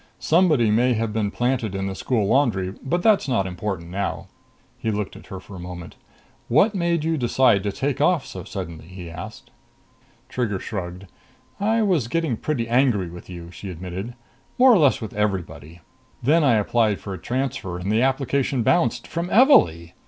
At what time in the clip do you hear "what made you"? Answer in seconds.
6.47-7.17